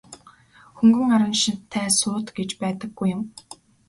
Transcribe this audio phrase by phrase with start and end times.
[0.77, 3.21] Хөнгөн араншинтай суут гэж байдаггүй юм.